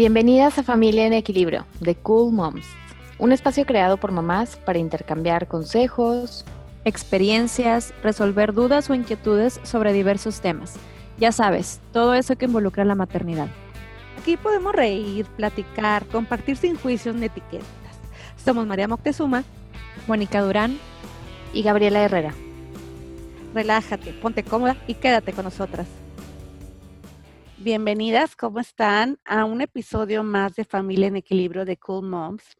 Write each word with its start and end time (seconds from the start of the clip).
Bienvenidas 0.00 0.56
a 0.56 0.62
Familia 0.62 1.04
en 1.04 1.12
Equilibrio, 1.12 1.66
de 1.78 1.94
Cool 1.94 2.32
Moms, 2.32 2.66
un 3.18 3.32
espacio 3.32 3.66
creado 3.66 3.98
por 3.98 4.12
mamás 4.12 4.56
para 4.56 4.78
intercambiar 4.78 5.46
consejos, 5.46 6.46
experiencias, 6.86 7.92
resolver 8.02 8.54
dudas 8.54 8.88
o 8.88 8.94
inquietudes 8.94 9.60
sobre 9.62 9.92
diversos 9.92 10.40
temas. 10.40 10.76
Ya 11.18 11.32
sabes, 11.32 11.82
todo 11.92 12.14
eso 12.14 12.34
que 12.36 12.46
involucra 12.46 12.86
la 12.86 12.94
maternidad. 12.94 13.48
Aquí 14.18 14.38
podemos 14.38 14.74
reír, 14.74 15.26
platicar, 15.36 16.06
compartir 16.06 16.56
sin 16.56 16.76
juicios 16.76 17.14
ni 17.14 17.26
etiquetas. 17.26 17.66
Somos 18.42 18.66
María 18.66 18.88
Moctezuma, 18.88 19.44
Mónica 20.06 20.40
Durán 20.40 20.78
y 21.52 21.62
Gabriela 21.62 22.02
Herrera. 22.02 22.32
Relájate, 23.52 24.14
ponte 24.14 24.44
cómoda 24.44 24.78
y 24.86 24.94
quédate 24.94 25.34
con 25.34 25.44
nosotras. 25.44 25.86
Bienvenidas, 27.62 28.36
¿cómo 28.36 28.58
están? 28.58 29.18
A 29.26 29.44
un 29.44 29.60
episodio 29.60 30.22
más 30.22 30.56
de 30.56 30.64
Familia 30.64 31.08
en 31.08 31.16
Equilibrio 31.16 31.66
de 31.66 31.76
Cool 31.76 32.08
Moms. 32.08 32.56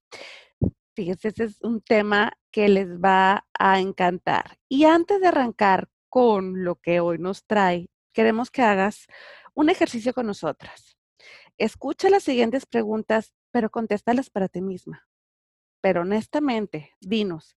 Fíjense, 0.95 1.29
ese 1.29 1.45
es 1.45 1.63
un 1.63 1.81
tema 1.81 2.35
que 2.51 2.69
les 2.69 3.01
va 3.01 3.47
a 3.59 3.81
encantar. 3.81 4.59
Y 4.69 4.85
antes 4.85 5.23
de 5.23 5.29
arrancar 5.29 5.89
con 6.11 6.65
lo 6.65 6.75
que 6.75 7.01
hoy 7.01 7.17
nos 7.17 7.47
trae, 7.47 7.89
queremos 8.13 8.51
que 8.51 8.61
hagas 8.61 9.07
un 9.55 9.71
ejercicio 9.71 10.13
con 10.13 10.27
nosotras. 10.27 10.99
Escucha 11.57 12.11
las 12.11 12.25
siguientes 12.25 12.67
preguntas, 12.67 13.33
pero 13.53 13.71
contéstalas 13.71 14.29
para 14.29 14.49
ti 14.49 14.61
misma. 14.61 15.09
Pero 15.81 16.03
honestamente, 16.03 16.93
dinos, 17.01 17.57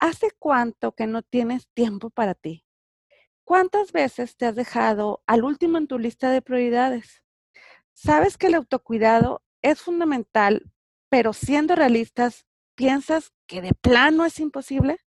¿hace 0.00 0.32
cuánto 0.40 0.90
que 0.96 1.06
no 1.06 1.22
tienes 1.22 1.68
tiempo 1.68 2.10
para 2.10 2.34
ti? 2.34 2.64
¿Cuántas 3.50 3.90
veces 3.90 4.36
te 4.36 4.46
has 4.46 4.54
dejado 4.54 5.24
al 5.26 5.42
último 5.42 5.76
en 5.76 5.88
tu 5.88 5.98
lista 5.98 6.30
de 6.30 6.40
prioridades? 6.40 7.24
Sabes 7.94 8.38
que 8.38 8.46
el 8.46 8.54
autocuidado 8.54 9.42
es 9.60 9.82
fundamental, 9.82 10.70
pero 11.08 11.32
siendo 11.32 11.74
realistas, 11.74 12.46
¿piensas 12.76 13.32
que 13.48 13.60
de 13.60 13.74
plano 13.74 14.24
es 14.24 14.38
imposible? 14.38 15.00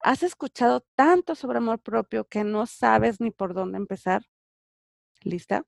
¿Has 0.00 0.22
escuchado 0.22 0.86
tanto 0.94 1.34
sobre 1.34 1.58
amor 1.58 1.78
propio 1.78 2.26
que 2.26 2.42
no 2.42 2.64
sabes 2.64 3.20
ni 3.20 3.30
por 3.30 3.52
dónde 3.52 3.76
empezar? 3.76 4.22
¿Lista? 5.20 5.66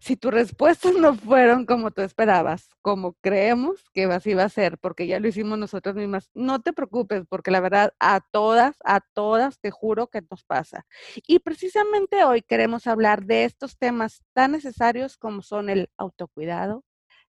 Si 0.00 0.16
tus 0.16 0.32
respuestas 0.32 0.94
no 0.94 1.14
fueron 1.14 1.66
como 1.66 1.90
tú 1.90 2.02
esperabas, 2.02 2.68
como 2.82 3.14
creemos 3.14 3.84
que 3.92 4.04
así 4.04 4.34
va 4.34 4.44
a 4.44 4.48
ser, 4.48 4.78
porque 4.78 5.06
ya 5.06 5.20
lo 5.20 5.28
hicimos 5.28 5.58
nosotros 5.58 5.94
mismas, 5.96 6.30
no 6.34 6.60
te 6.60 6.72
preocupes, 6.72 7.24
porque 7.28 7.50
la 7.50 7.60
verdad 7.60 7.92
a 7.98 8.20
todas, 8.20 8.76
a 8.84 9.00
todas, 9.00 9.58
te 9.60 9.70
juro 9.70 10.08
que 10.08 10.22
nos 10.30 10.44
pasa. 10.44 10.86
Y 11.26 11.40
precisamente 11.40 12.24
hoy 12.24 12.42
queremos 12.42 12.86
hablar 12.86 13.24
de 13.24 13.44
estos 13.44 13.76
temas 13.78 14.22
tan 14.32 14.52
necesarios 14.52 15.16
como 15.16 15.42
son 15.42 15.70
el 15.70 15.90
autocuidado 15.96 16.84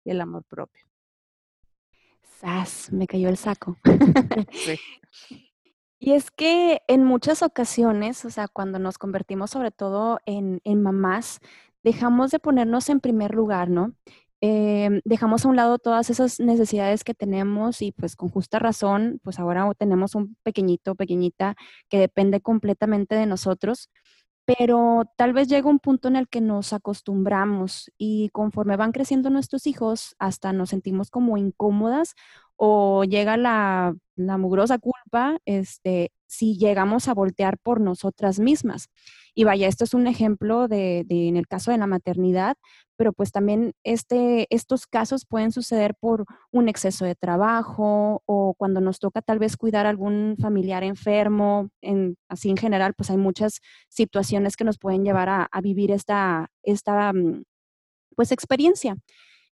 y 0.04 0.10
el 0.10 0.20
amor 0.20 0.44
propio. 0.44 0.86
¡Sas! 2.40 2.92
Me 2.92 3.06
cayó 3.06 3.28
el 3.28 3.36
saco. 3.36 3.76
sí. 4.52 4.78
Y 6.04 6.14
es 6.14 6.32
que 6.32 6.82
en 6.88 7.04
muchas 7.04 7.44
ocasiones, 7.44 8.24
o 8.24 8.30
sea, 8.30 8.48
cuando 8.48 8.80
nos 8.80 8.98
convertimos 8.98 9.52
sobre 9.52 9.70
todo 9.70 10.18
en, 10.26 10.60
en 10.64 10.82
mamás, 10.82 11.38
dejamos 11.82 12.30
de 12.30 12.38
ponernos 12.38 12.88
en 12.88 13.00
primer 13.00 13.34
lugar, 13.34 13.70
¿no? 13.70 13.94
Em, 14.44 15.00
dejamos 15.04 15.44
a 15.44 15.48
un 15.48 15.56
lado 15.56 15.78
todas 15.78 16.10
esas 16.10 16.40
necesidades 16.40 17.04
que 17.04 17.14
tenemos 17.14 17.80
y 17.80 17.92
pues 17.92 18.16
con 18.16 18.28
justa 18.28 18.58
razón, 18.58 19.20
pues 19.22 19.38
ahora 19.38 19.72
tenemos 19.78 20.16
un 20.16 20.36
pequeñito, 20.42 20.96
pequeñita 20.96 21.54
que 21.88 21.98
depende 22.00 22.40
completamente 22.40 23.14
de 23.14 23.26
nosotros, 23.26 23.88
pero 24.44 25.04
tal 25.16 25.32
vez 25.32 25.48
llega 25.48 25.70
un 25.70 25.78
punto 25.78 26.08
en 26.08 26.16
el 26.16 26.28
que 26.28 26.40
nos 26.40 26.72
acostumbramos 26.72 27.92
y 27.98 28.30
conforme 28.30 28.76
van 28.76 28.90
creciendo 28.92 29.30
nuestros 29.30 29.66
hijos, 29.68 30.16
hasta 30.18 30.52
nos 30.52 30.70
sentimos 30.70 31.10
como 31.10 31.36
incómodas 31.36 32.14
o 32.56 33.04
llega 33.04 33.36
la, 33.36 33.94
la 34.16 34.38
mugrosa 34.38 34.78
culpa 34.78 35.38
este, 35.44 36.10
si 36.26 36.56
llegamos 36.56 37.08
a 37.08 37.14
voltear 37.14 37.58
por 37.58 37.80
nosotras 37.80 38.40
mismas. 38.40 38.88
Y 39.34 39.44
vaya, 39.44 39.66
esto 39.66 39.84
es 39.84 39.94
un 39.94 40.06
ejemplo 40.06 40.68
de, 40.68 41.06
en 41.08 41.36
el 41.36 41.46
caso 41.46 41.70
de 41.70 41.78
la 41.78 41.86
maternidad, 41.86 42.56
pero 42.96 43.12
pues 43.12 43.32
también 43.32 43.72
este, 43.82 44.46
estos 44.54 44.86
casos 44.86 45.24
pueden 45.26 45.52
suceder 45.52 45.94
por 45.98 46.26
un 46.50 46.68
exceso 46.68 47.04
de 47.04 47.14
trabajo 47.14 48.22
o 48.26 48.54
cuando 48.56 48.80
nos 48.80 48.98
toca 48.98 49.22
tal 49.22 49.38
vez 49.38 49.56
cuidar 49.56 49.86
a 49.86 49.90
algún 49.90 50.36
familiar 50.38 50.84
enfermo. 50.84 51.68
En, 51.80 52.16
así 52.28 52.50
en 52.50 52.58
general, 52.58 52.94
pues 52.94 53.10
hay 53.10 53.16
muchas 53.16 53.60
situaciones 53.88 54.56
que 54.56 54.64
nos 54.64 54.78
pueden 54.78 55.04
llevar 55.04 55.28
a, 55.28 55.48
vivir 55.62 55.90
esta, 55.90 56.50
esta 56.62 57.12
mm, 57.12 57.44
pues 58.16 58.32
experiencia. 58.32 58.96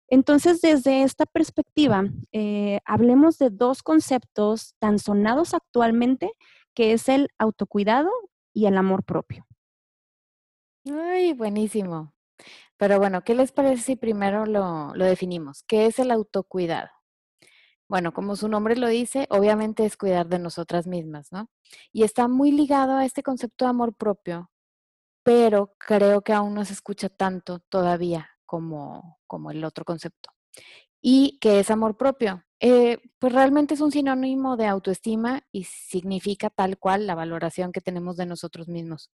Entonces, 0.07 0.61
desde 0.61 1.03
esta 1.03 1.25
perspectiva, 1.25 2.03
eh, 2.31 2.79
hablemos 2.85 3.37
de 3.37 3.49
dos 3.49 3.81
conceptos 3.81 4.75
tan 4.79 4.99
sonados 4.99 5.53
actualmente, 5.53 6.31
que 6.75 6.93
es 6.93 7.09
el 7.09 7.29
autocuidado 7.37 8.11
y 8.53 8.67
el 8.67 8.77
amor 8.77 9.03
propio. 9.03 9.47
Ay, 10.85 11.33
buenísimo. 11.33 12.13
Pero 12.77 12.99
bueno, 12.99 13.23
¿qué 13.23 13.33
les 13.33 13.51
parece 13.51 13.81
si 13.81 13.95
primero 13.95 14.45
lo, 14.45 14.93
lo 14.93 15.05
definimos? 15.05 15.63
¿Qué 15.63 15.87
es 15.87 15.97
el 15.97 16.11
autocuidado? 16.11 16.89
Bueno, 17.87 18.13
como 18.13 18.35
su 18.35 18.47
nombre 18.47 18.75
lo 18.75 18.87
dice, 18.87 19.27
obviamente 19.29 19.85
es 19.85 19.97
cuidar 19.97 20.27
de 20.27 20.39
nosotras 20.39 20.87
mismas, 20.87 21.31
¿no? 21.31 21.49
Y 21.91 22.03
está 22.03 22.27
muy 22.27 22.51
ligado 22.51 22.93
a 22.97 23.05
este 23.05 23.23
concepto 23.23 23.65
de 23.65 23.69
amor 23.69 23.95
propio, 23.95 24.51
pero 25.23 25.73
creo 25.79 26.21
que 26.21 26.33
aún 26.33 26.55
no 26.55 26.65
se 26.65 26.73
escucha 26.73 27.09
tanto 27.09 27.59
todavía 27.69 28.34
como, 28.45 29.19
como 29.27 29.51
el 29.51 29.63
otro 29.63 29.85
concepto. 29.85 30.31
¿Y 31.01 31.37
qué 31.39 31.59
es 31.59 31.69
amor 31.71 31.97
propio? 31.97 32.43
Eh, 32.59 32.99
pues 33.19 33.33
realmente 33.33 33.73
es 33.73 33.81
un 33.81 33.91
sinónimo 33.91 34.57
de 34.57 34.65
autoestima 34.65 35.43
y 35.51 35.65
significa 35.65 36.49
tal 36.49 36.77
cual 36.77 37.05
la 37.05 37.15
valoración 37.15 37.71
que 37.71 37.81
tenemos 37.81 38.17
de 38.17 38.25
nosotros 38.25 38.67
mismos. 38.67 39.11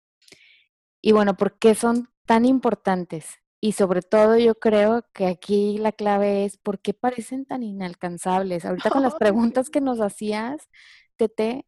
Y 1.00 1.12
bueno, 1.12 1.36
¿por 1.36 1.58
qué 1.58 1.74
son 1.74 2.08
tan 2.26 2.44
importantes? 2.44 3.26
Y 3.60 3.72
sobre 3.72 4.02
todo 4.02 4.38
yo 4.38 4.54
creo 4.54 5.04
que 5.12 5.26
aquí 5.26 5.78
la 5.78 5.92
clave 5.92 6.44
es 6.44 6.56
por 6.56 6.80
qué 6.80 6.94
parecen 6.94 7.44
tan 7.44 7.62
inalcanzables. 7.62 8.64
Ahorita 8.64 8.90
con 8.90 9.02
las 9.02 9.14
preguntas 9.16 9.68
que 9.68 9.80
nos 9.80 10.00
hacías, 10.00 10.68
Tete, 11.16 11.66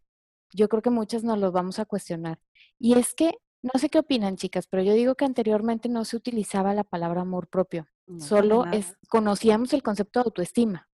yo 0.53 0.69
creo 0.69 0.83
que 0.83 0.91
muchas 0.91 1.25
nos 1.25 1.39
los 1.39 1.53
vamos 1.53 1.79
a 1.79 1.85
cuestionar. 1.85 2.39
Y 2.79 2.99
es 2.99 3.15
que, 3.15 3.39
no 3.63 3.79
sé 3.79 3.89
qué 3.89 4.01
opinan 4.01 4.37
chicas, 4.37 4.67
pero 4.67 4.83
yo 4.83 4.93
digo 4.93 5.15
que 5.15 5.25
anteriormente 5.25 5.89
no 5.89 6.05
se 6.05 6.17
utilizaba 6.17 6.75
la 6.75 6.85
palabra 6.85 7.23
amor 7.23 7.49
propio. 7.49 7.87
Solo 8.19 8.67
es, 8.67 8.97
conocíamos 9.09 9.73
el 9.73 9.83
concepto 9.83 10.21
de 10.21 10.25
autoestima. 10.25 10.89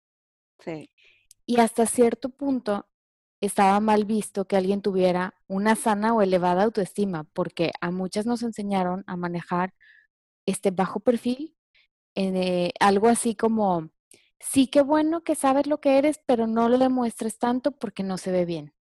Sí. 0.60 0.90
Y 1.46 1.60
hasta 1.60 1.86
cierto 1.86 2.28
punto 2.28 2.86
estaba 3.40 3.80
mal 3.80 4.04
visto 4.04 4.46
que 4.46 4.56
alguien 4.56 4.82
tuviera 4.82 5.34
una 5.46 5.74
sana 5.76 6.12
o 6.14 6.22
elevada 6.22 6.64
autoestima, 6.64 7.24
porque 7.32 7.72
a 7.80 7.90
muchas 7.90 8.26
nos 8.26 8.42
enseñaron 8.42 9.04
a 9.06 9.16
manejar 9.16 9.72
este 10.46 10.70
bajo 10.70 11.00
perfil, 11.00 11.56
eh, 12.14 12.72
algo 12.80 13.08
así 13.08 13.34
como, 13.34 13.90
sí 14.40 14.66
que 14.66 14.82
bueno 14.82 15.22
que 15.22 15.34
sabes 15.34 15.66
lo 15.66 15.80
que 15.80 15.98
eres, 15.98 16.20
pero 16.26 16.46
no 16.46 16.68
lo 16.68 16.78
demuestres 16.78 17.38
tanto 17.38 17.72
porque 17.72 18.02
no 18.02 18.18
se 18.18 18.32
ve 18.32 18.44
bien. 18.44 18.74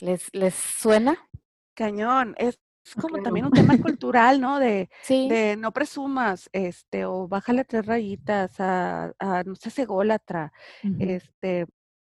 ¿Les, 0.00 0.28
les 0.34 0.54
suena? 0.54 1.28
Cañón, 1.74 2.34
es 2.38 2.58
como 3.00 3.22
también 3.22 3.46
un 3.46 3.52
tema 3.52 3.78
cultural, 3.78 4.40
¿no? 4.40 4.58
De, 4.58 4.88
de 5.08 5.56
no 5.56 5.72
presumas, 5.72 6.48
este, 6.52 7.04
o 7.04 7.28
bájale 7.28 7.64
tres 7.64 7.86
rayitas 7.86 8.58
a, 8.60 9.12
a 9.18 9.42
no 9.44 9.54
sé, 9.54 9.82
ególatra, 9.82 10.52
este, 10.98 11.66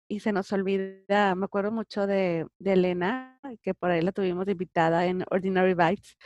y 0.08 0.20
se 0.20 0.32
nos 0.32 0.52
olvida, 0.52 1.34
me 1.34 1.44
acuerdo 1.44 1.72
mucho 1.72 2.06
de, 2.06 2.46
Elena, 2.64 3.38
que 3.62 3.74
por 3.74 3.90
ahí 3.90 4.02
la 4.02 4.12
tuvimos 4.12 4.48
invitada 4.48 5.06
en 5.06 5.24
Ordinary 5.30 5.74
Bites, 5.74 6.16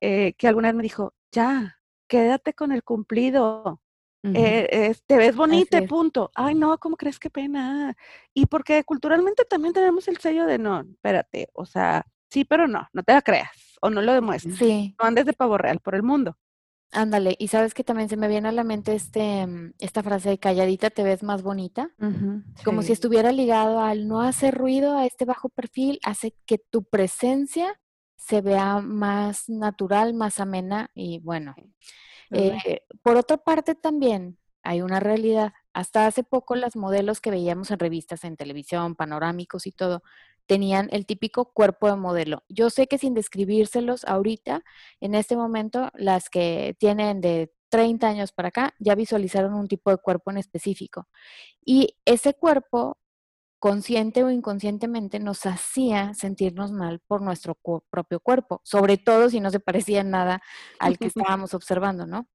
eh, 0.00 0.34
que 0.34 0.48
alguna 0.48 0.68
vez 0.68 0.74
me 0.76 0.82
dijo, 0.82 1.14
ya, 1.32 1.78
quédate 2.06 2.54
con 2.54 2.72
el 2.72 2.82
cumplido, 2.82 3.80
eh, 4.22 4.94
te 5.06 5.16
ves 5.16 5.34
bonita, 5.34 5.80
punto. 5.82 6.30
Ay, 6.34 6.54
no, 6.54 6.76
¿cómo 6.78 6.98
crees 6.98 7.18
qué 7.18 7.30
pena? 7.30 7.96
Y 8.34 8.44
porque 8.44 8.84
culturalmente 8.84 9.46
también 9.46 9.72
tenemos 9.72 10.06
el 10.08 10.18
sello 10.18 10.44
de 10.44 10.58
no, 10.58 10.80
espérate, 10.80 11.48
o 11.54 11.64
sea, 11.64 12.04
sí, 12.28 12.44
pero 12.44 12.68
no, 12.68 12.86
no 12.92 13.02
te 13.02 13.14
la 13.14 13.22
creas 13.22 13.59
o 13.80 13.90
no 13.90 14.02
lo 14.02 14.12
demuestres. 14.12 14.56
Sí. 14.56 14.94
No 15.00 15.06
andes 15.06 15.26
de 15.26 15.32
pavo 15.32 15.58
real 15.58 15.80
por 15.80 15.94
el 15.94 16.02
mundo. 16.02 16.36
Ándale, 16.92 17.36
y 17.38 17.48
sabes 17.48 17.72
que 17.72 17.84
también 17.84 18.08
se 18.08 18.16
me 18.16 18.26
viene 18.26 18.48
a 18.48 18.52
la 18.52 18.64
mente 18.64 18.94
este, 18.94 19.46
mm, 19.46 19.74
esta 19.78 20.02
frase 20.02 20.30
de 20.30 20.38
calladita 20.38 20.90
te 20.90 21.04
ves 21.04 21.22
más 21.22 21.42
bonita, 21.42 21.90
como 22.64 22.82
si 22.82 22.92
estuviera 22.92 23.30
ligado 23.30 23.80
al 23.80 24.08
no 24.08 24.22
hacer 24.22 24.56
ruido, 24.56 24.96
a 24.96 25.06
este 25.06 25.24
bajo 25.24 25.48
perfil, 25.50 26.00
hace 26.02 26.34
que 26.46 26.58
tu 26.58 26.82
presencia 26.82 27.80
se 28.16 28.40
vea 28.40 28.80
más 28.80 29.48
natural, 29.48 30.14
más 30.14 30.40
amena 30.40 30.90
y 30.94 31.20
bueno. 31.20 31.54
Eh, 32.32 32.82
por 33.02 33.16
otra 33.16 33.36
parte 33.38 33.74
también 33.74 34.38
hay 34.62 34.82
una 34.82 35.00
realidad. 35.00 35.52
Hasta 35.72 36.06
hace 36.06 36.24
poco 36.24 36.56
las 36.56 36.74
modelos 36.74 37.20
que 37.20 37.30
veíamos 37.30 37.70
en 37.70 37.78
revistas, 37.78 38.24
en 38.24 38.36
televisión, 38.36 38.96
panorámicos 38.96 39.66
y 39.66 39.72
todo, 39.72 40.02
tenían 40.50 40.88
el 40.90 41.06
típico 41.06 41.52
cuerpo 41.52 41.86
de 41.86 41.94
modelo. 41.94 42.42
Yo 42.48 42.70
sé 42.70 42.88
que 42.88 42.98
sin 42.98 43.14
describírselos 43.14 44.04
ahorita, 44.04 44.64
en 45.00 45.14
este 45.14 45.36
momento, 45.36 45.92
las 45.94 46.28
que 46.28 46.74
tienen 46.80 47.20
de 47.20 47.52
30 47.68 48.08
años 48.08 48.32
para 48.32 48.48
acá, 48.48 48.74
ya 48.80 48.96
visualizaron 48.96 49.54
un 49.54 49.68
tipo 49.68 49.92
de 49.92 49.98
cuerpo 49.98 50.32
en 50.32 50.38
específico. 50.38 51.06
Y 51.64 52.00
ese 52.04 52.34
cuerpo, 52.34 52.98
consciente 53.60 54.24
o 54.24 54.30
inconscientemente, 54.32 55.20
nos 55.20 55.46
hacía 55.46 56.14
sentirnos 56.14 56.72
mal 56.72 56.98
por 57.06 57.22
nuestro 57.22 57.56
propio 57.88 58.18
cuerpo, 58.18 58.60
sobre 58.64 58.98
todo 58.98 59.30
si 59.30 59.38
no 59.38 59.50
se 59.52 59.60
parecía 59.60 60.02
nada 60.02 60.42
al 60.80 60.98
que 60.98 61.06
estábamos 61.36 61.54
observando, 61.54 62.06
¿no? 62.06 62.28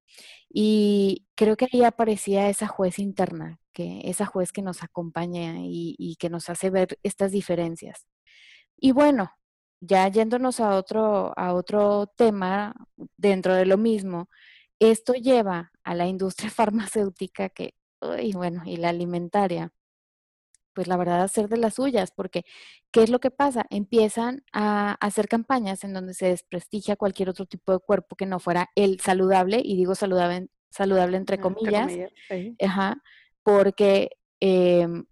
Y 0.50 1.27
creo 1.35 1.57
que 1.57 1.67
ahí 1.73 1.83
aparecía 1.83 2.47
esa 2.50 2.67
juez 2.67 2.97
interna, 2.97 3.59
que 3.75 4.01
esa 4.06 4.25
juez 4.25 4.51
que 4.54 4.63
nos 4.63 4.81
acompaña 4.81 5.57
y, 5.60 5.95
y 6.00 6.16
que 6.16 6.30
nos 6.30 6.50
hace 6.50 6.69
ver 6.72 6.98
estas 7.04 7.31
diferencias. 7.31 8.07
Y 8.77 8.94
bueno, 8.94 9.31
ya 9.81 10.07
yéndonos 10.07 10.60
a 10.62 10.75
otro, 10.75 11.38
a 11.38 11.54
otro 11.54 12.07
tema 12.16 12.74
dentro 13.18 13.54
de 13.54 13.66
lo 13.66 13.77
mismo, 13.77 14.30
esto 14.80 15.13
lleva 15.13 15.72
a 15.83 15.94
la 15.94 16.07
industria 16.07 16.50
farmacéutica 16.51 17.50
que, 17.50 17.75
y 18.22 18.33
bueno, 18.33 18.63
y 18.66 18.77
la 18.77 18.89
alimentaria, 18.89 19.72
pues 20.74 20.88
la 20.88 20.98
verdad, 20.98 21.22
a 21.22 21.24
hacer 21.24 21.48
de 21.48 21.57
las 21.57 21.75
suyas, 21.75 22.12
porque 22.12 22.44
¿qué 22.92 23.04
es 23.04 23.10
lo 23.10 23.19
que 23.19 23.31
pasa? 23.31 23.66
Empiezan 23.69 24.44
a 24.51 24.94
hacer 25.00 25.27
campañas 25.27 25.83
en 25.83 25.94
donde 25.94 26.13
se 26.13 26.27
desprestigia 26.27 26.95
cualquier 26.95 27.30
otro 27.30 27.45
tipo 27.45 27.72
de 27.72 27.80
cuerpo 27.80 28.16
que 28.16 28.25
no 28.25 28.39
fuera 28.39 28.69
el 28.75 29.00
saludable, 29.00 29.62
y 29.63 29.75
digo 29.77 29.95
saludable, 29.95 30.48
saludable 30.69 31.18
entre 31.18 31.39
comillas, 31.39 31.92
ajá, 32.62 33.01
porque 33.45 34.09
em, 34.39 35.06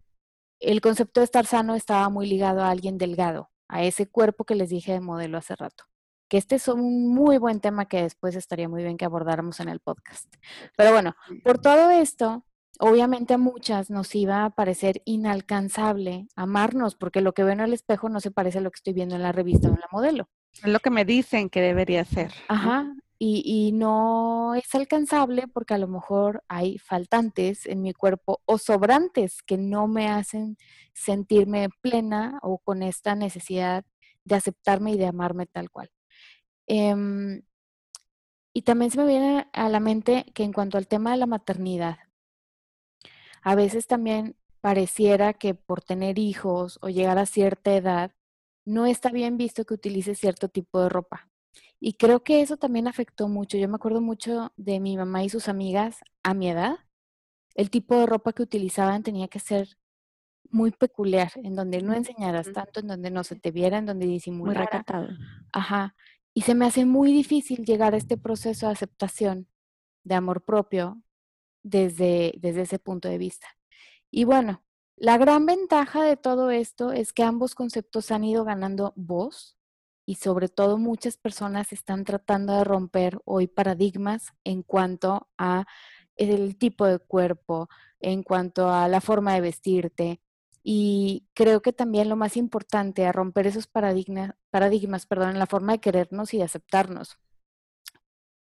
el 0.59 0.81
concepto 0.81 1.21
de 1.21 1.25
estar 1.25 1.45
sano 1.45 1.75
estaba 1.75 2.09
muy 2.09 2.27
ligado 2.27 2.61
a 2.61 2.71
alguien 2.71 2.97
delgado, 2.97 3.51
a 3.67 3.83
ese 3.83 4.07
cuerpo 4.07 4.43
que 4.43 4.55
les 4.55 4.69
dije 4.69 4.91
de 4.91 5.01
modelo 5.01 5.37
hace 5.37 5.55
rato. 5.55 5.83
Que 6.29 6.37
este 6.37 6.55
es 6.55 6.67
un 6.67 7.13
muy 7.13 7.37
buen 7.37 7.59
tema 7.59 7.85
que 7.85 8.01
después 8.01 8.35
estaría 8.35 8.67
muy 8.67 8.81
bien 8.81 8.97
que 8.97 9.05
abordáramos 9.05 9.59
en 9.59 9.69
el 9.69 9.79
podcast. 9.81 10.33
Pero 10.75 10.91
bueno, 10.91 11.15
por 11.43 11.59
todo 11.59 11.91
esto, 11.91 12.43
obviamente 12.79 13.35
a 13.35 13.37
muchas 13.37 13.91
nos 13.91 14.15
iba 14.15 14.45
a 14.45 14.49
parecer 14.49 15.03
inalcanzable 15.05 16.27
amarnos, 16.35 16.95
porque 16.95 17.21
lo 17.21 17.33
que 17.33 17.43
veo 17.43 17.53
en 17.53 17.59
el 17.59 17.73
espejo 17.73 18.09
no 18.09 18.19
se 18.19 18.31
parece 18.31 18.57
a 18.57 18.61
lo 18.61 18.71
que 18.71 18.77
estoy 18.77 18.93
viendo 18.93 19.13
en 19.13 19.21
la 19.21 19.31
revista 19.31 19.67
o 19.67 19.73
en 19.73 19.79
la 19.79 19.89
modelo. 19.91 20.27
Es 20.53 20.65
lo 20.65 20.79
que 20.79 20.89
me 20.89 21.05
dicen 21.05 21.51
que 21.51 21.61
debería 21.61 22.03
ser. 22.03 22.33
Ajá, 22.47 22.95
y, 23.25 23.71
no 23.73 24.53
es 24.55 24.75
alcanzable 24.75 25.47
porque 25.47 25.73
a 25.73 25.77
lo 25.77 25.87
mejor 25.87 26.43
hay 26.49 26.77
faltantes 26.77 27.65
en 27.65 27.81
mi 27.81 27.93
cuerpo 27.93 28.41
o 28.45 28.57
sobrantes 28.57 29.41
que 29.43 29.57
no 29.57 29.87
me 29.87 30.09
hacen 30.09 30.57
sentirme 30.93 31.69
plena 31.81 32.39
o 32.41 32.59
con 32.59 32.83
esta 32.83 33.15
necesidad 33.15 33.85
de 34.25 34.35
aceptarme 34.35 34.91
y 34.91 34.97
de 34.97 35.07
amarme 35.07 35.45
tal 35.45 35.69
cual. 35.71 35.89
Em, 36.67 37.43
y 38.53 38.63
también 38.63 38.91
se 38.91 38.97
me 38.99 39.07
viene 39.07 39.47
a 39.53 39.69
la 39.69 39.79
mente 39.79 40.25
que 40.33 40.43
en 40.43 40.53
cuanto 40.53 40.77
al 40.77 40.87
tema 40.87 41.11
de 41.11 41.17
la 41.17 41.25
maternidad, 41.25 41.97
a 43.41 43.55
veces 43.55 43.87
también 43.87 44.35
pareciera 44.61 45.33
que 45.33 45.55
por 45.55 45.81
tener 45.81 46.19
hijos 46.19 46.79
o 46.81 46.89
llegar 46.89 47.17
a 47.17 47.25
cierta 47.25 47.75
edad, 47.75 48.11
no 48.65 48.85
está 48.85 49.09
bien 49.09 49.37
visto 49.37 49.65
que 49.65 49.73
utilices 49.73 50.19
cierto 50.19 50.49
tipo 50.49 50.81
de 50.81 50.89
ropa. 50.89 51.32
Y 51.85 51.95
creo 51.95 52.23
que 52.23 52.39
eso 52.39 52.55
también 52.55 52.87
afectó 52.87 53.27
mucho. 53.27 53.57
Yo 53.57 53.67
me 53.67 53.75
acuerdo 53.75 53.99
mucho 53.99 54.53
de 54.55 54.79
mi 54.79 54.95
mamá 54.95 55.25
y 55.25 55.27
sus 55.27 55.49
amigas 55.49 55.99
a 56.23 56.33
mi 56.33 56.49
edad. 56.49 56.77
El 57.55 57.69
tipo 57.69 57.99
de 57.99 58.05
ropa 58.05 58.31
que 58.31 58.41
utilizaban 58.41 59.03
tenía 59.03 59.27
que 59.27 59.39
ser 59.39 59.67
muy 60.49 60.71
peculiar, 60.71 61.33
en 61.35 61.57
donde 61.57 61.81
no 61.81 61.93
enseñaras 61.93 62.53
tanto, 62.53 62.79
en 62.79 62.87
donde 62.87 63.11
no 63.11 63.25
se 63.25 63.35
te 63.35 63.51
viera, 63.51 63.79
en 63.79 63.85
donde 63.85 64.05
disimulara. 64.05 64.61
Muy 64.61 64.65
recatado. 64.65 65.09
Ajá. 65.51 65.93
Y 66.33 66.43
se 66.43 66.55
me 66.55 66.65
hace 66.65 66.85
muy 66.85 67.11
difícil 67.11 67.65
llegar 67.65 67.93
a 67.93 67.97
este 67.97 68.15
proceso 68.15 68.67
de 68.67 68.71
aceptación, 68.71 69.49
de 70.05 70.15
amor 70.15 70.45
propio, 70.45 71.01
desde, 71.63 72.33
desde 72.37 72.61
ese 72.61 72.79
punto 72.79 73.09
de 73.09 73.17
vista. 73.17 73.47
Y 74.09 74.23
bueno, 74.23 74.63
la 74.95 75.17
gran 75.17 75.45
ventaja 75.45 76.01
de 76.01 76.15
todo 76.15 76.49
esto 76.49 76.93
es 76.93 77.11
que 77.11 77.23
ambos 77.23 77.55
conceptos 77.55 78.09
han 78.11 78.23
ido 78.23 78.45
ganando 78.45 78.93
voz 78.95 79.57
y 80.05 80.15
sobre 80.15 80.49
todo 80.49 80.77
muchas 80.77 81.17
personas 81.17 81.71
están 81.73 82.03
tratando 82.03 82.53
de 82.57 82.63
romper 82.63 83.19
hoy 83.25 83.47
paradigmas 83.47 84.33
en 84.43 84.63
cuanto 84.63 85.29
a 85.37 85.65
el 86.15 86.57
tipo 86.57 86.85
de 86.85 86.99
cuerpo, 86.99 87.69
en 87.99 88.23
cuanto 88.23 88.69
a 88.69 88.87
la 88.87 89.01
forma 89.01 89.33
de 89.33 89.41
vestirte, 89.41 90.21
y 90.63 91.27
creo 91.33 91.61
que 91.61 91.73
también 91.73 92.07
lo 92.07 92.15
más 92.15 92.37
importante 92.37 93.05
a 93.05 93.11
romper 93.11 93.47
esos 93.47 93.67
paradigmas, 93.67 94.33
paradigmas 94.49 95.05
perdón, 95.05 95.31
en 95.31 95.39
la 95.39 95.45
forma 95.45 95.73
de 95.73 95.81
querernos 95.81 96.33
y 96.33 96.37
de 96.37 96.43
aceptarnos. 96.43 97.17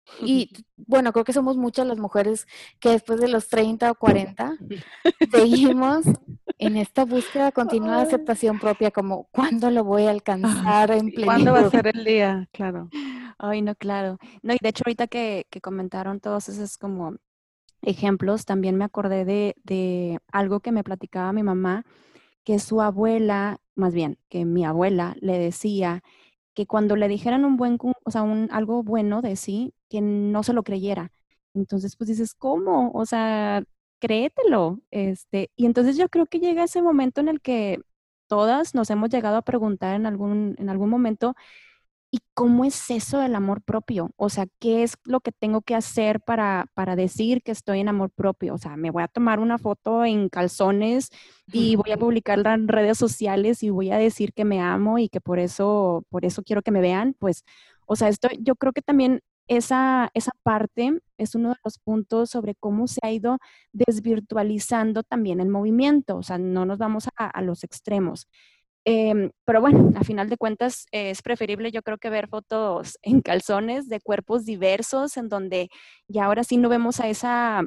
Y 0.22 0.50
bueno, 0.74 1.12
creo 1.12 1.22
que 1.22 1.34
somos 1.34 1.58
muchas 1.58 1.86
las 1.86 1.98
mujeres 1.98 2.46
que 2.80 2.88
después 2.88 3.20
de 3.20 3.28
los 3.28 3.48
30 3.48 3.90
o 3.90 3.94
40 3.94 4.56
seguimos 5.30 6.06
en 6.58 6.76
esta 6.76 7.04
búsqueda 7.04 7.52
continua 7.52 7.96
de 7.96 8.02
aceptación 8.02 8.58
propia, 8.58 8.90
como 8.90 9.28
¿cuándo 9.30 9.70
lo 9.70 9.84
voy 9.84 10.04
a 10.04 10.10
alcanzar 10.10 10.90
en 10.92 11.10
plenitud? 11.10 11.24
¿Cuándo 11.24 11.52
va 11.52 11.60
a 11.60 11.70
ser 11.70 11.90
el 11.94 12.04
día? 12.04 12.48
Claro. 12.52 12.88
Ay, 13.38 13.62
no, 13.62 13.74
claro. 13.76 14.18
No, 14.42 14.52
y 14.54 14.58
de 14.60 14.68
hecho 14.68 14.82
ahorita 14.84 15.06
que, 15.06 15.46
que 15.50 15.60
comentaron 15.60 16.20
todos 16.20 16.48
esos 16.48 16.76
como 16.76 17.16
ejemplos, 17.82 18.44
también 18.44 18.76
me 18.76 18.84
acordé 18.84 19.24
de, 19.24 19.54
de 19.64 20.18
algo 20.32 20.60
que 20.60 20.72
me 20.72 20.84
platicaba 20.84 21.32
mi 21.32 21.42
mamá, 21.42 21.84
que 22.44 22.58
su 22.58 22.80
abuela, 22.82 23.58
más 23.76 23.94
bien, 23.94 24.18
que 24.28 24.44
mi 24.44 24.64
abuela 24.64 25.16
le 25.20 25.38
decía 25.38 26.02
que 26.54 26.66
cuando 26.66 26.96
le 26.96 27.08
dijeran 27.08 27.44
un 27.44 27.56
buen, 27.56 27.78
o 27.80 28.10
sea, 28.10 28.22
un, 28.22 28.48
algo 28.50 28.82
bueno 28.82 29.22
de 29.22 29.36
sí, 29.36 29.74
que 29.88 30.00
no 30.00 30.42
se 30.42 30.52
lo 30.52 30.62
creyera. 30.64 31.12
Entonces, 31.54 31.96
pues 31.96 32.08
dices, 32.08 32.34
¿cómo? 32.34 32.90
O 32.92 33.06
sea, 33.06 33.62
créetelo. 33.98 34.80
Este, 34.90 35.50
y 35.56 35.66
entonces 35.66 35.96
yo 35.96 36.08
creo 36.08 36.26
que 36.26 36.40
llega 36.40 36.64
ese 36.64 36.82
momento 36.82 37.20
en 37.20 37.28
el 37.28 37.40
que 37.40 37.80
todas 38.28 38.74
nos 38.74 38.90
hemos 38.90 39.10
llegado 39.10 39.36
a 39.36 39.42
preguntar 39.42 39.94
en 39.94 40.06
algún, 40.06 40.54
en 40.58 40.68
algún 40.70 40.90
momento, 40.90 41.34
¿Y 42.10 42.20
cómo 42.32 42.64
es 42.64 42.90
eso 42.90 43.18
del 43.18 43.34
amor 43.34 43.60
propio? 43.60 44.12
O 44.16 44.30
sea, 44.30 44.46
¿qué 44.60 44.82
es 44.82 44.94
lo 45.04 45.20
que 45.20 45.30
tengo 45.30 45.60
que 45.60 45.74
hacer 45.74 46.20
para, 46.20 46.66
para 46.72 46.96
decir 46.96 47.42
que 47.42 47.52
estoy 47.52 47.80
en 47.80 47.88
amor 47.88 48.10
propio? 48.10 48.54
O 48.54 48.58
sea, 48.58 48.76
me 48.78 48.90
voy 48.90 49.02
a 49.02 49.08
tomar 49.08 49.40
una 49.40 49.58
foto 49.58 50.06
en 50.06 50.30
calzones 50.30 51.10
y 51.52 51.76
voy 51.76 51.90
a 51.92 51.98
publicarla 51.98 52.54
en 52.54 52.66
redes 52.68 52.96
sociales 52.96 53.62
y 53.62 53.68
voy 53.68 53.90
a 53.90 53.98
decir 53.98 54.32
que 54.32 54.46
me 54.46 54.58
amo 54.60 54.98
y 54.98 55.10
que 55.10 55.20
por 55.20 55.38
eso, 55.38 56.02
por 56.08 56.24
eso 56.24 56.42
quiero 56.42 56.62
que 56.62 56.70
me 56.70 56.80
vean. 56.80 57.14
Pues, 57.18 57.44
o 57.84 57.94
sea, 57.94 58.08
esto, 58.08 58.28
yo 58.40 58.56
creo 58.56 58.72
que 58.72 58.82
también 58.82 59.20
esa, 59.48 60.10
esa 60.14 60.32
parte 60.42 61.00
es 61.16 61.34
uno 61.34 61.50
de 61.50 61.56
los 61.64 61.78
puntos 61.78 62.30
sobre 62.30 62.54
cómo 62.54 62.86
se 62.86 63.00
ha 63.02 63.10
ido 63.10 63.38
desvirtualizando 63.72 65.02
también 65.02 65.40
el 65.40 65.48
movimiento. 65.48 66.16
O 66.16 66.22
sea, 66.22 66.38
no 66.38 66.64
nos 66.64 66.78
vamos 66.78 67.08
a, 67.16 67.26
a 67.26 67.42
los 67.42 67.64
extremos. 67.64 68.28
Em, 68.84 69.30
pero 69.44 69.60
bueno, 69.60 69.92
a 69.96 70.04
final 70.04 70.30
de 70.30 70.38
cuentas 70.38 70.86
es 70.92 71.20
preferible 71.20 71.70
yo 71.70 71.82
creo 71.82 71.98
que 71.98 72.08
ver 72.08 72.28
fotos 72.28 72.98
en 73.02 73.20
calzones 73.20 73.88
de 73.88 74.00
cuerpos 74.00 74.44
diversos 74.46 75.16
en 75.16 75.28
donde 75.28 75.68
ya 76.06 76.24
ahora 76.24 76.44
sí 76.44 76.56
no 76.56 76.68
vemos 76.68 77.00
a 77.00 77.08
esa 77.08 77.64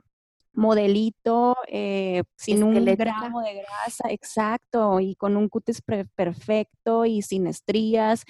modelito 0.54 1.56
eh, 1.68 2.24
sin 2.36 2.64
un 2.64 2.74
gramo 2.84 3.42
de 3.42 3.54
grasa, 3.54 4.10
exacto, 4.10 5.00
y 5.00 5.16
con 5.16 5.38
un 5.38 5.48
cutis 5.48 5.82
perfecto 6.16 7.06
y 7.06 7.22
sin 7.22 7.48
estrías. 7.48 8.24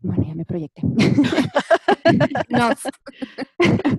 Bueno, 0.00 0.24
ya 0.26 0.34
me 0.34 0.44
proyecté. 0.44 0.82
no. 2.48 2.70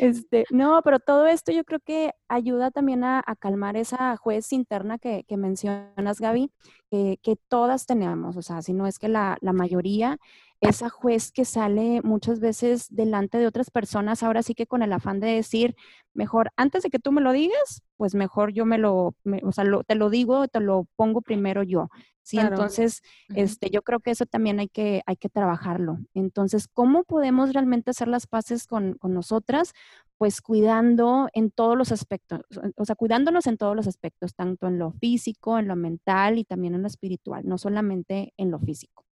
Este, 0.00 0.44
no, 0.50 0.80
pero 0.82 0.98
todo 1.00 1.26
esto 1.26 1.52
yo 1.52 1.64
creo 1.64 1.80
que 1.80 2.12
ayuda 2.28 2.70
también 2.70 3.04
a, 3.04 3.22
calmar 3.38 3.76
esa 3.76 4.16
juez 4.16 4.52
interna 4.52 4.98
que, 4.98 5.24
mencionas, 5.36 6.20
Gaby, 6.20 6.50
que 6.90 7.36
todas 7.48 7.86
tenemos, 7.86 8.36
o 8.36 8.42
sea, 8.42 8.62
si 8.62 8.72
no 8.72 8.86
es 8.86 8.98
que 8.98 9.08
la, 9.08 9.38
la 9.40 9.52
mayoría, 9.52 10.18
esa 10.60 10.90
juez 10.90 11.32
que 11.32 11.44
sale 11.44 12.02
muchas 12.02 12.40
veces 12.40 12.86
delante 12.90 13.38
de 13.38 13.46
otras 13.46 13.70
personas, 13.70 14.22
ahora 14.22 14.42
sí 14.42 14.54
que 14.54 14.66
con 14.66 14.82
el 14.82 14.92
afán 14.92 15.20
de 15.20 15.28
decir, 15.28 15.74
mejor 16.12 16.50
antes 16.56 16.82
de 16.82 16.90
que 16.90 16.98
tú 16.98 17.12
me 17.12 17.22
lo 17.22 17.32
digas, 17.32 17.82
pues 17.96 18.14
mejor 18.14 18.52
yo 18.52 18.66
me 18.66 18.76
lo, 18.76 19.14
o 19.42 19.52
sea, 19.52 19.64
te 19.86 19.94
lo 19.94 20.10
digo, 20.10 20.48
te 20.48 20.60
lo 20.60 20.86
pongo 20.96 21.22
primero 21.22 21.62
yo. 21.62 21.88
Sí, 22.22 22.38
entonces, 22.38 23.02
este, 23.34 23.70
yo 23.70 23.82
creo 23.82 23.98
que 23.98 24.10
eso 24.10 24.24
también 24.26 24.60
hay 24.60 24.68
que, 24.68 25.02
hay 25.06 25.16
que 25.16 25.28
trabajarlo. 25.28 25.98
Entonces, 26.14 26.68
¿cómo 26.68 27.02
podemos 27.02 27.52
realmente 27.52 27.90
hacer 27.90 28.06
las 28.06 28.26
paces 28.26 28.66
con, 28.66 28.94
con 28.94 29.14
nosotras? 29.14 29.72
Pues 30.20 30.42
cuidando 30.42 31.30
en 31.32 31.50
todos 31.50 31.78
los 31.78 31.92
aspectos, 31.92 32.42
o 32.76 32.84
sea, 32.84 32.94
cuidándonos 32.94 33.46
en 33.46 33.56
todos 33.56 33.74
los 33.74 33.86
aspectos, 33.86 34.34
tanto 34.34 34.66
en 34.66 34.78
lo 34.78 34.92
físico, 34.92 35.58
en 35.58 35.66
lo 35.66 35.76
mental 35.76 36.36
y 36.36 36.44
también 36.44 36.74
en 36.74 36.82
lo 36.82 36.88
espiritual, 36.88 37.48
no 37.48 37.56
solamente 37.56 38.34
en 38.36 38.50
lo 38.50 38.58
físico. 38.58 39.06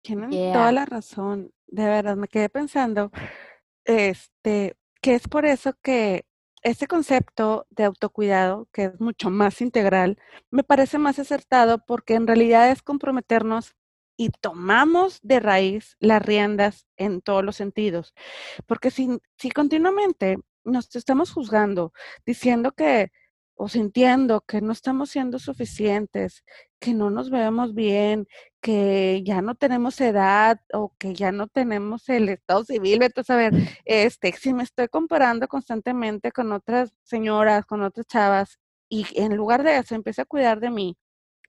Tienen 0.00 0.30
toda 0.30 0.72
la 0.72 0.86
razón. 0.86 1.52
De 1.66 1.84
verdad, 1.84 2.16
me 2.16 2.28
quedé 2.28 2.48
pensando, 2.48 3.10
este, 3.84 4.78
que 5.02 5.14
es 5.14 5.28
por 5.28 5.44
eso 5.44 5.74
que 5.82 6.24
este 6.62 6.86
concepto 6.86 7.66
de 7.68 7.84
autocuidado, 7.84 8.66
que 8.72 8.84
es 8.84 8.98
mucho 8.98 9.28
más 9.28 9.60
integral, 9.60 10.16
me 10.50 10.64
parece 10.64 10.96
más 10.96 11.18
acertado 11.18 11.84
porque 11.86 12.14
en 12.14 12.26
realidad 12.26 12.70
es 12.70 12.80
comprometernos 12.80 13.74
y 14.16 14.30
tomamos 14.30 15.18
de 15.22 15.40
raíz 15.40 15.98
las 16.00 16.22
riendas 16.22 16.86
en 16.96 17.20
todos 17.20 17.44
los 17.44 17.56
sentidos. 17.56 18.14
Porque 18.66 18.90
si, 18.90 19.18
si 19.36 19.50
continuamente 19.50 20.38
nos 20.64 20.94
estamos 20.96 21.32
juzgando, 21.32 21.92
diciendo 22.24 22.72
que 22.72 23.10
o 23.56 23.68
sintiendo 23.68 24.40
que 24.42 24.60
no 24.60 24.72
estamos 24.72 25.10
siendo 25.10 25.38
suficientes, 25.38 26.44
que 26.80 26.92
no 26.92 27.10
nos 27.10 27.30
vemos 27.30 27.74
bien, 27.74 28.26
que 28.60 29.22
ya 29.24 29.42
no 29.42 29.54
tenemos 29.54 30.00
edad 30.00 30.60
o 30.72 30.92
que 30.98 31.14
ya 31.14 31.32
no 31.32 31.46
tenemos 31.46 32.08
el 32.08 32.28
estado 32.28 32.64
civil, 32.64 33.02
entonces 33.02 33.30
a 33.30 33.36
ver, 33.36 33.52
este, 33.84 34.32
si 34.32 34.52
me 34.54 34.64
estoy 34.64 34.88
comparando 34.88 35.46
constantemente 35.48 36.32
con 36.32 36.52
otras 36.52 36.92
señoras, 37.04 37.64
con 37.66 37.82
otras 37.82 38.06
chavas, 38.06 38.58
y 38.88 39.06
en 39.14 39.36
lugar 39.36 39.62
de 39.62 39.78
eso 39.78 39.94
empiezo 39.94 40.22
a 40.22 40.26
cuidar 40.26 40.60
de 40.60 40.70
mí, 40.70 40.96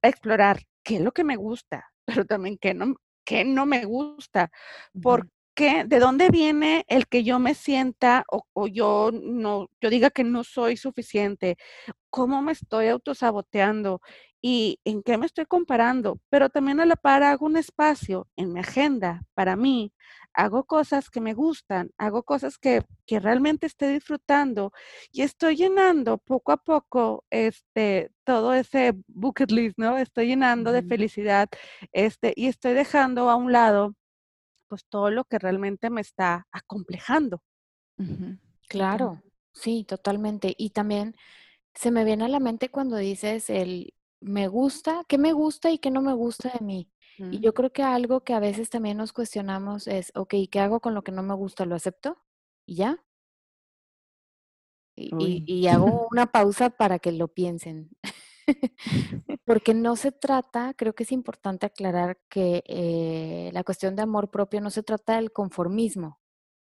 a 0.01 0.09
explorar 0.09 0.61
qué 0.83 0.97
es 0.97 1.01
lo 1.01 1.11
que 1.11 1.23
me 1.23 1.35
gusta, 1.35 1.91
pero 2.05 2.25
también 2.25 2.57
qué 2.59 2.73
no, 2.73 2.95
qué 3.25 3.45
no 3.45 3.65
me 3.65 3.85
gusta, 3.85 4.51
por 5.01 5.29
qué, 5.55 5.85
de 5.85 5.99
dónde 5.99 6.29
viene 6.29 6.85
el 6.87 7.07
que 7.07 7.23
yo 7.23 7.39
me 7.39 7.55
sienta 7.55 8.25
o, 8.31 8.43
o, 8.53 8.67
yo 8.67 9.11
no, 9.13 9.69
yo 9.81 9.89
diga 9.89 10.09
que 10.11 10.23
no 10.23 10.43
soy 10.43 10.77
suficiente, 10.77 11.57
cómo 12.09 12.41
me 12.41 12.51
estoy 12.51 12.87
autosaboteando 12.89 14.01
y 14.41 14.79
en 14.85 15.01
qué 15.01 15.17
me 15.17 15.25
estoy 15.25 15.45
comparando, 15.45 16.19
pero 16.29 16.49
también 16.49 16.79
a 16.79 16.85
la 16.85 16.95
par 16.95 17.23
hago 17.23 17.47
un 17.47 17.57
espacio 17.57 18.27
en 18.35 18.53
mi 18.53 18.59
agenda 18.59 19.23
para 19.33 19.55
mí, 19.55 19.91
hago 20.33 20.65
cosas 20.65 21.09
que 21.09 21.21
me 21.21 21.33
gustan, 21.33 21.89
hago 21.97 22.23
cosas 22.23 22.57
que, 22.59 22.83
que 23.07 23.19
realmente 23.19 23.65
estoy 23.65 23.93
disfrutando 23.93 24.71
y 25.11 25.23
estoy 25.23 25.55
llenando 25.55 26.19
poco 26.19 26.51
a 26.51 26.57
poco 26.57 27.25
este, 27.31 28.11
todo 28.23 28.53
ese 28.53 28.93
bucket 29.07 29.51
list, 29.51 29.77
¿no? 29.79 29.97
Estoy 29.97 30.27
llenando 30.27 30.71
de 30.71 30.83
felicidad 30.83 31.49
este, 31.91 32.33
y 32.35 32.47
estoy 32.47 32.73
dejando 32.73 33.29
a 33.29 33.35
un 33.35 33.51
lado 33.51 33.95
pues 34.67 34.85
todo 34.85 35.09
lo 35.11 35.25
que 35.25 35.39
realmente 35.39 35.89
me 35.89 36.01
está 36.01 36.47
acomplejando. 36.51 37.41
Claro, 38.67 39.21
sí, 39.53 39.83
totalmente. 39.83 40.53
Y 40.57 40.71
también 40.71 41.15
se 41.73 41.91
me 41.91 42.03
viene 42.03 42.25
a 42.25 42.29
la 42.29 42.39
mente 42.39 42.69
cuando 42.69 42.97
dices 42.97 43.49
el 43.49 43.93
me 44.21 44.47
gusta, 44.47 45.03
qué 45.07 45.17
me 45.17 45.33
gusta 45.33 45.71
y 45.71 45.77
qué 45.77 45.91
no 45.91 46.01
me 46.01 46.13
gusta 46.13 46.51
de 46.57 46.65
mí. 46.65 46.91
Y 47.17 47.39
yo 47.39 47.53
creo 47.53 47.71
que 47.71 47.81
algo 47.81 48.25
que 48.25 48.33
a 48.33 48.41
veces 48.41 48.69
también 48.69 48.97
nos 48.97 49.13
cuestionamos 49.13 49.87
es, 49.87 50.11
ok, 50.15 50.33
¿qué 50.51 50.59
hago 50.59 50.81
con 50.81 50.93
lo 50.93 51.01
que 51.01 51.13
no 51.13 51.23
me 51.23 51.33
gusta? 51.33 51.65
¿Lo 51.65 51.75
acepto? 51.75 52.21
¿Y 52.65 52.75
ya? 52.75 53.05
Y, 54.97 55.43
y, 55.45 55.67
hago 55.67 56.07
una 56.11 56.25
pausa 56.25 56.69
para 56.69 56.99
que 56.99 57.13
lo 57.13 57.29
piensen. 57.29 57.89
Porque 59.45 59.73
no 59.73 59.95
se 59.95 60.11
trata, 60.11 60.73
creo 60.75 60.93
que 60.93 61.03
es 61.03 61.11
importante 61.11 61.65
aclarar 61.65 62.19
que 62.29 62.63
eh, 62.67 63.49
la 63.53 63.63
cuestión 63.63 63.95
de 63.95 64.03
amor 64.03 64.29
propio 64.31 64.61
no 64.61 64.69
se 64.69 64.83
trata 64.83 65.15
del 65.15 65.31
conformismo, 65.31 66.19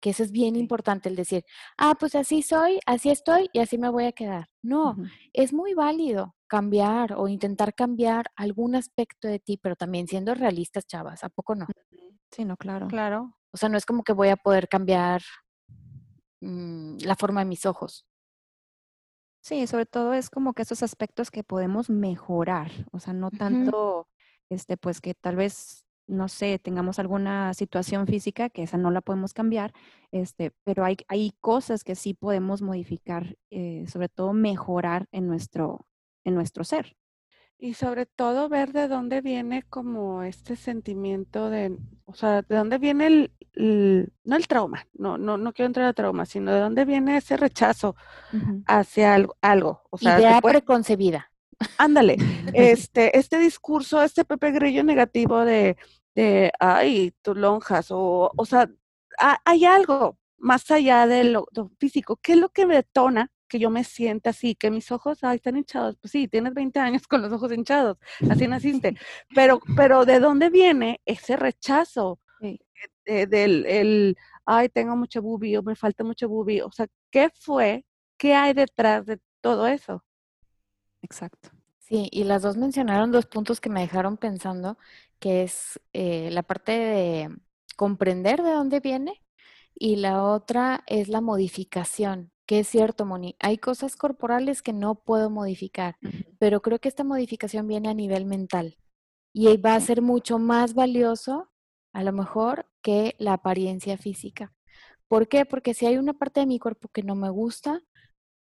que 0.02 0.12
eso 0.12 0.24
es 0.24 0.32
bien 0.32 0.56
importante 0.56 1.10
el 1.10 1.16
decir, 1.16 1.46
ah, 1.78 1.96
pues 2.00 2.16
así 2.16 2.42
soy, 2.42 2.80
así 2.86 3.10
estoy 3.10 3.50
y 3.54 3.60
así 3.60 3.78
me 3.78 3.90
voy 3.90 4.06
a 4.06 4.12
quedar. 4.12 4.50
No, 4.62 4.96
es 5.34 5.54
muy 5.54 5.74
válido 5.74 6.36
cambiar 6.48 7.14
o 7.14 7.28
intentar 7.28 7.74
cambiar 7.74 8.32
algún 8.36 8.76
aspecto 8.76 9.28
de 9.28 9.40
ti, 9.40 9.58
pero 9.58 9.76
también 9.76 10.08
siendo 10.08 10.34
realistas, 10.36 10.86
chavas, 10.86 11.24
¿a 11.24 11.30
poco 11.30 11.56
no? 11.56 11.68
Sí, 12.32 12.46
no, 12.46 12.58
claro. 12.58 12.88
Claro. 12.88 13.38
O 13.54 13.58
sea, 13.58 13.70
no 13.70 13.78
es 13.78 13.86
como 13.86 14.04
que 14.04 14.14
voy 14.14 14.30
a 14.30 14.38
poder 14.38 14.68
cambiar 14.68 15.22
mmm, 16.42 16.98
la 17.04 17.16
forma 17.16 17.42
de 17.42 17.46
mis 17.46 17.66
ojos. 17.66 18.06
Sí, 19.42 19.66
sobre 19.66 19.86
todo 19.88 20.14
es 20.14 20.30
como 20.30 20.54
que 20.54 20.62
esos 20.62 20.84
aspectos 20.84 21.32
que 21.32 21.44
podemos 21.44 21.90
mejorar, 21.90 22.72
o 22.92 23.00
sea, 23.00 23.14
no 23.14 23.32
tanto, 23.32 24.08
este, 24.50 24.78
pues 24.78 25.02
que 25.02 25.16
tal 25.16 25.36
vez, 25.36 25.84
no 26.08 26.28
sé, 26.28 26.60
tengamos 26.60 27.00
alguna 27.00 27.54
situación 27.56 28.06
física 28.06 28.50
que 28.50 28.64
esa 28.64 28.78
no 28.78 28.92
la 28.92 29.02
podemos 29.02 29.34
cambiar, 29.34 29.74
este, 30.12 30.52
pero 30.64 30.86
hay, 30.86 30.98
hay 31.08 31.32
cosas 31.40 31.84
que 31.84 31.96
sí 31.96 32.14
podemos 32.14 32.62
modificar, 32.62 33.36
eh, 33.50 33.86
sobre 33.88 34.10
todo 34.10 34.34
mejorar 34.34 35.08
en 35.12 35.28
nuestro, 35.28 35.88
en 36.24 36.36
nuestro 36.36 36.64
ser. 36.64 36.96
Y 37.64 37.76
sobre 37.76 38.08
todo 38.08 38.50
ver 38.50 38.74
de 38.74 38.88
dónde 38.88 39.22
viene 39.22 39.62
como 39.70 40.24
este 40.24 40.56
sentimiento 40.56 41.52
de, 41.52 41.78
o 42.06 42.16
sea, 42.16 42.42
de 42.42 42.56
dónde 42.56 42.80
viene 42.80 43.06
el, 43.54 44.12
no 44.24 44.36
el 44.36 44.48
trauma, 44.48 44.88
no, 44.94 45.20
no, 45.20 45.38
no 45.38 45.54
quiero 45.54 45.68
entrar 45.68 45.86
al 45.86 45.94
trauma, 45.94 46.26
sino 46.26 46.52
de 46.52 46.60
dónde 46.60 46.86
viene 46.86 47.18
ese 47.18 47.38
rechazo 47.38 47.96
hacia 48.66 49.14
algo, 49.14 49.38
algo. 49.42 49.84
O 49.92 50.00
sea, 50.00 50.20
Idea 50.20 50.42
preconcebida. 50.42 51.32
Ándale, 51.78 52.18
este, 52.56 53.16
este 53.16 53.38
discurso, 53.38 54.02
este 54.02 54.26
Pepe 54.26 54.54
Grillo 54.54 54.84
negativo 54.84 55.46
de, 55.46 55.78
de 56.16 56.52
ay, 56.60 57.14
tú 57.22 57.36
lonjas, 57.36 57.92
o, 57.92 58.32
o 58.36 58.46
sea, 58.48 58.72
hay 59.46 59.66
algo 59.66 60.18
más 60.40 60.72
allá 60.72 61.06
de 61.06 61.26
lo, 61.26 61.46
lo 61.52 61.70
físico. 61.78 62.18
¿Qué 62.24 62.34
es 62.34 62.40
lo 62.40 62.50
que 62.50 62.66
detona 62.66 63.30
que 63.52 63.60
yo 63.60 63.70
me 63.70 63.84
sienta 63.84 64.30
así, 64.30 64.56
que 64.56 64.72
mis 64.72 64.94
ojos, 64.94 65.26
ay, 65.26 65.36
están 65.36 65.58
hinchados. 65.58 65.98
Pues 66.00 66.14
sí, 66.14 66.30
tienes 66.30 66.54
20 66.54 66.80
años 66.80 67.06
con 67.06 67.22
los 67.22 67.34
ojos 67.34 67.52
hinchados, 67.52 67.98
así 68.30 68.48
naciste. 68.48 68.96
Pero, 69.36 69.60
pero 69.76 70.06
¿de 70.06 70.22
dónde 70.22 70.50
viene 70.50 71.02
ese 71.06 71.36
rechazo 71.36 72.22
del, 73.06 73.66
el, 73.66 74.18
ay, 74.46 74.70
tengo 74.70 74.96
mucho 74.96 75.22
bubi 75.22 75.58
o 75.58 75.64
me 75.64 75.76
falta 75.76 76.06
mucho 76.06 76.30
bubi? 76.30 76.62
O 76.62 76.72
sea, 76.72 76.88
¿qué 77.12 77.30
fue? 77.34 77.84
¿Qué 78.18 78.34
hay 78.34 78.54
detrás 78.54 79.06
de 79.06 79.20
todo 79.42 79.68
eso? 79.68 80.06
Exacto. 81.02 81.50
Sí, 81.80 82.08
y 82.10 82.24
las 82.24 82.44
dos 82.44 82.56
mencionaron 82.56 83.12
dos 83.12 83.26
puntos 83.26 83.60
que 83.60 83.70
me 83.70 83.82
dejaron 83.82 84.16
pensando, 84.16 84.78
que 85.20 85.44
es 85.44 85.78
eh, 85.92 86.30
la 86.32 86.44
parte 86.44 86.72
de 86.72 87.30
comprender 87.76 88.44
de 88.44 88.52
dónde 88.52 88.80
viene 88.80 89.22
y 89.76 89.98
la 89.98 90.24
otra 90.24 90.86
es 90.88 91.10
la 91.10 91.20
modificación 91.20 92.31
que 92.46 92.60
es 92.60 92.68
cierto, 92.68 93.06
Moni, 93.06 93.36
hay 93.40 93.58
cosas 93.58 93.96
corporales 93.96 94.62
que 94.62 94.74
no 94.74 94.96
puedo 94.96 95.30
modificar, 95.30 95.98
pero 96.40 96.62
creo 96.62 96.80
que 96.80 96.90
esta 96.90 97.04
modificación 97.04 97.68
viene 97.68 97.90
a 97.90 97.94
nivel 97.94 98.26
mental 98.26 98.78
y 99.34 99.56
va 99.58 99.76
a 99.76 99.80
ser 99.80 100.02
mucho 100.02 100.40
más 100.40 100.74
valioso, 100.74 101.52
a 101.94 102.04
lo 102.04 102.12
mejor, 102.12 102.68
que 102.82 103.16
la 103.20 103.34
apariencia 103.34 103.98
física. 103.98 104.54
¿Por 105.08 105.28
qué? 105.28 105.46
Porque 105.46 105.74
si 105.74 105.86
hay 105.86 105.98
una 105.98 106.14
parte 106.14 106.40
de 106.40 106.46
mi 106.46 106.60
cuerpo 106.60 106.90
que 106.90 107.04
no 107.04 107.16
me 107.16 107.30
gusta 107.30 107.82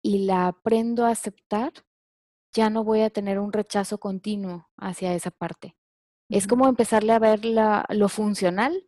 y 0.04 0.26
la 0.26 0.48
aprendo 0.48 1.06
a 1.06 1.10
aceptar, 1.10 1.74
ya 2.54 2.70
no 2.70 2.84
voy 2.84 3.02
a 3.02 3.10
tener 3.10 3.40
un 3.40 3.54
rechazo 3.54 4.00
continuo 4.00 4.70
hacia 4.78 5.14
esa 5.14 5.32
parte. 5.32 5.76
Es 6.30 6.48
como 6.48 6.68
empezarle 6.68 7.14
a 7.14 7.20
ver 7.20 7.46
la, 7.46 7.86
lo 7.90 8.10
funcional 8.10 8.88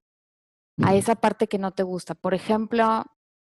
a 0.82 0.96
esa 0.96 1.16
parte 1.16 1.48
que 1.48 1.58
no 1.58 1.72
te 1.72 1.84
gusta. 1.84 2.16
Por 2.16 2.34
ejemplo, 2.34 3.06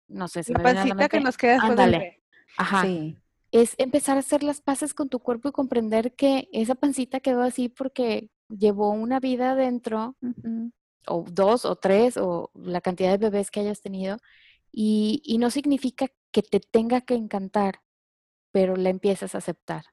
no 0.07 0.27
sé 0.27 0.43
si 0.43 0.53
la 0.53 0.59
pancita 0.59 1.09
que 1.09 1.19
nos 1.19 1.37
queda 1.37 1.59
Ándale. 1.61 2.21
Ajá. 2.57 2.83
Sí. 2.83 3.17
Es 3.51 3.75
empezar 3.77 4.17
a 4.17 4.19
hacer 4.19 4.43
las 4.43 4.61
paces 4.61 4.93
con 4.93 5.09
tu 5.09 5.19
cuerpo 5.19 5.49
y 5.49 5.51
comprender 5.51 6.13
que 6.13 6.49
esa 6.51 6.75
pancita 6.75 7.19
quedó 7.19 7.41
así 7.41 7.69
porque 7.69 8.29
llevó 8.49 8.91
una 8.91 9.19
vida 9.19 9.51
adentro, 9.51 10.15
o 11.07 11.25
dos 11.31 11.65
o 11.65 11.75
tres, 11.75 12.17
o 12.17 12.51
la 12.53 12.81
cantidad 12.81 13.11
de 13.11 13.17
bebés 13.17 13.51
que 13.51 13.61
hayas 13.61 13.81
tenido, 13.81 14.17
y, 14.71 15.21
y 15.23 15.37
no 15.37 15.49
significa 15.51 16.07
que 16.31 16.41
te 16.41 16.59
tenga 16.59 17.01
que 17.01 17.15
encantar, 17.15 17.81
pero 18.51 18.75
la 18.75 18.89
empiezas 18.89 19.35
a 19.35 19.37
aceptar. 19.37 19.85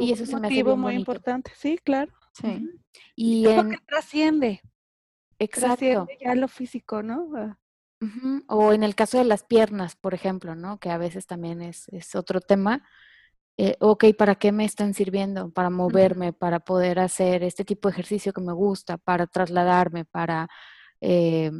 Y 0.00 0.12
eso 0.12 0.24
es 0.24 0.32
un 0.32 0.42
motivo 0.42 0.76
muy 0.76 0.94
importante, 0.94 1.52
sí, 1.56 1.78
claro. 1.78 2.12
Sí. 2.32 2.68
Y, 3.16 3.46
en... 3.48 3.70
que 3.70 3.78
trasciende. 3.86 4.60
Exacto. 5.38 5.76
Trasciende 5.76 6.18
ya 6.20 6.34
lo 6.34 6.48
físico, 6.48 7.02
¿no? 7.02 7.56
O 8.48 8.72
en 8.72 8.82
el 8.82 8.94
caso 8.94 9.18
de 9.18 9.24
las 9.24 9.44
piernas, 9.44 9.96
por 9.96 10.14
ejemplo, 10.14 10.54
¿no? 10.54 10.78
Que 10.78 10.90
a 10.90 10.98
veces 10.98 11.26
también 11.26 11.62
es, 11.62 11.88
es 11.88 12.14
otro 12.14 12.40
tema. 12.40 12.82
Eh, 13.56 13.76
ok, 13.80 14.06
¿para 14.18 14.34
qué 14.34 14.50
me 14.50 14.64
están 14.64 14.94
sirviendo? 14.94 15.50
Para 15.50 15.70
moverme, 15.70 16.32
para 16.32 16.60
poder 16.60 16.98
hacer 16.98 17.42
este 17.44 17.64
tipo 17.64 17.88
de 17.88 17.92
ejercicio 17.92 18.32
que 18.32 18.40
me 18.40 18.52
gusta, 18.52 18.98
para 18.98 19.26
trasladarme, 19.26 20.04
para 20.04 20.48
eh, 21.00 21.52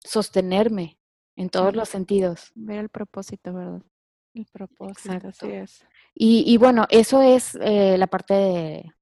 sostenerme 0.00 0.98
en 1.36 1.50
todos 1.50 1.76
los 1.76 1.88
sentidos. 1.88 2.50
Ver 2.54 2.78
el 2.78 2.88
propósito, 2.88 3.52
¿verdad? 3.52 3.82
El 4.34 4.46
propósito, 4.46 5.28
así 5.28 5.50
es. 5.50 5.84
Y, 6.14 6.44
y 6.46 6.56
bueno, 6.56 6.86
eso 6.88 7.20
es 7.20 7.56
eh, 7.60 7.96
la 7.98 8.06
parte 8.06 8.34
de, 8.34 8.92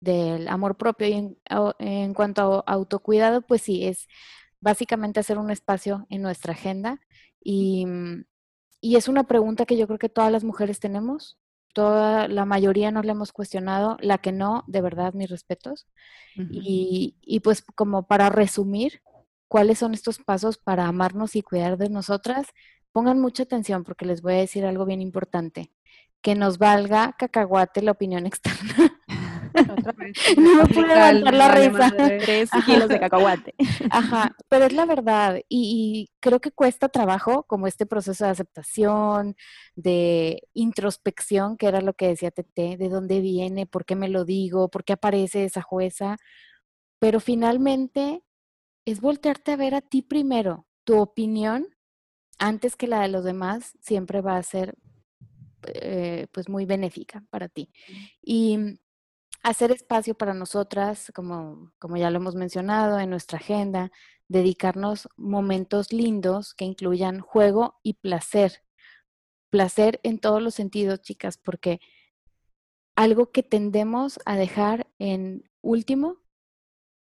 del 0.00 0.48
amor 0.48 0.76
propio. 0.76 1.06
Y 1.08 1.12
en, 1.14 1.38
en 1.78 2.12
cuanto 2.14 2.62
a 2.66 2.72
autocuidado, 2.72 3.40
pues 3.42 3.62
sí, 3.62 3.86
es 3.86 4.06
básicamente 4.64 5.20
hacer 5.20 5.36
un 5.38 5.50
espacio 5.50 6.06
en 6.08 6.22
nuestra 6.22 6.54
agenda 6.54 6.98
y, 7.38 7.84
mm, 7.84 8.24
y, 8.80 8.96
es 8.96 9.08
una 9.08 9.24
pregunta 9.24 9.66
que 9.66 9.76
yo 9.76 9.86
creo 9.86 9.98
que 9.98 10.08
todas 10.08 10.32
las 10.32 10.42
mujeres 10.42 10.80
tenemos, 10.80 11.38
toda 11.74 12.28
la 12.28 12.46
mayoría 12.46 12.90
nos 12.90 13.04
la 13.04 13.12
hemos 13.12 13.32
cuestionado, 13.32 13.98
la 14.00 14.18
que 14.18 14.32
no, 14.32 14.64
de 14.66 14.80
verdad, 14.80 15.12
mis 15.12 15.30
respetos. 15.30 15.86
y, 16.36 17.16
y 17.20 17.40
pues 17.40 17.62
como 17.76 18.06
para 18.06 18.30
resumir, 18.30 19.02
¿cuáles 19.48 19.78
son 19.78 19.94
estos 19.94 20.18
pasos 20.18 20.56
para 20.58 20.86
amarnos 20.86 21.36
y 21.36 21.42
cuidar 21.42 21.76
de 21.76 21.90
nosotras? 21.90 22.46
Pongan 22.92 23.20
mucha 23.20 23.42
atención 23.42 23.84
porque 23.84 24.06
les 24.06 24.22
voy 24.22 24.34
a 24.34 24.36
decir 24.38 24.64
algo 24.64 24.86
bien 24.86 25.02
importante. 25.02 25.70
Que 26.22 26.34
nos 26.34 26.56
valga 26.58 27.14
cacahuate 27.18 27.82
la 27.82 27.92
opinión 27.92 28.26
externa. 28.32 29.02
no 30.36 30.54
me 30.56 30.66
pude 30.66 30.88
levantar 30.88 31.34
la 31.34 31.48
risa. 31.54 31.92
Tres 31.96 32.50
kilos 32.66 32.88
de 32.88 32.98
cacahuate. 32.98 33.54
Ajá, 33.90 34.34
pero 34.48 34.66
es 34.66 34.72
la 34.72 34.84
verdad. 34.86 35.40
Y, 35.48 36.10
creo 36.20 36.40
que 36.40 36.50
cuesta 36.50 36.88
trabajo 36.88 37.44
como 37.44 37.66
este 37.66 37.86
proceso 37.86 38.24
de 38.24 38.30
aceptación, 38.30 39.36
de 39.76 40.42
introspección, 40.54 41.56
que 41.56 41.66
era 41.66 41.80
lo 41.80 41.94
que 41.94 42.08
decía 42.08 42.30
Tete, 42.30 42.76
de 42.76 42.88
dónde 42.88 43.20
viene, 43.20 43.66
por 43.66 43.84
qué 43.84 43.94
me 43.94 44.08
lo 44.08 44.24
digo, 44.24 44.68
por 44.68 44.84
qué 44.84 44.94
aparece 44.94 45.44
esa 45.44 45.62
jueza. 45.62 46.16
Pero 46.98 47.20
finalmente 47.20 48.22
es 48.86 49.00
voltearte 49.00 49.52
a 49.52 49.56
ver 49.56 49.74
a 49.74 49.80
ti 49.82 50.02
primero. 50.02 50.66
Tu 50.84 50.98
opinión, 50.98 51.66
antes 52.38 52.76
que 52.76 52.88
la 52.88 53.02
de 53.02 53.08
los 53.08 53.24
demás, 53.24 53.72
siempre 53.80 54.20
va 54.20 54.36
a 54.36 54.42
ser 54.42 54.74
eh, 55.66 56.26
pues 56.32 56.48
muy 56.48 56.66
benéfica 56.66 57.24
para 57.30 57.48
ti. 57.48 57.70
Y 58.22 58.78
hacer 59.44 59.70
espacio 59.70 60.16
para 60.16 60.34
nosotras, 60.34 61.12
como, 61.14 61.70
como 61.78 61.96
ya 61.98 62.10
lo 62.10 62.16
hemos 62.16 62.34
mencionado 62.34 62.98
en 62.98 63.10
nuestra 63.10 63.38
agenda, 63.38 63.92
dedicarnos 64.26 65.06
momentos 65.16 65.92
lindos 65.92 66.54
que 66.54 66.64
incluyan 66.64 67.20
juego 67.20 67.78
y 67.82 67.94
placer. 67.94 68.62
Placer 69.50 70.00
en 70.02 70.18
todos 70.18 70.42
los 70.42 70.54
sentidos, 70.54 71.02
chicas, 71.02 71.36
porque 71.36 71.78
algo 72.96 73.32
que 73.32 73.42
tendemos 73.42 74.18
a 74.24 74.36
dejar 74.36 74.88
en 74.98 75.44
último 75.60 76.16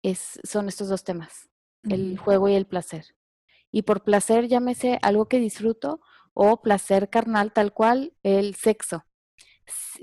es, 0.03 0.41
son 0.43 0.69
estos 0.69 0.89
dos 0.89 1.05
temas, 1.05 1.49
el 1.85 2.19
juego 2.19 2.49
y 2.49 2.55
el 2.55 2.67
placer. 2.67 3.15
Y 3.71 3.83
por 3.83 4.03
placer 4.03 4.49
llámese 4.49 4.99
algo 5.03 5.29
que 5.29 5.39
disfruto 5.39 6.01
o 6.35 6.61
placer 6.61 7.09
carnal 7.09 7.53
tal 7.53 7.73
cual, 7.73 8.15
el 8.25 8.57
sexo. 8.57 9.05